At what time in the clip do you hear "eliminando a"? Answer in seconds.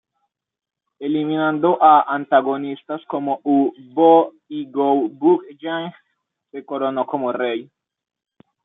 0.99-2.11